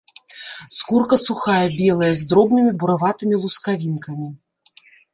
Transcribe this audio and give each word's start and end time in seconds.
Скурка 0.77 1.15
сухая, 1.25 1.59
белая, 1.83 2.11
з 2.21 2.27
дробнымі 2.33 2.75
бураватымі 2.83 3.35
лускавінкамі. 3.45 4.27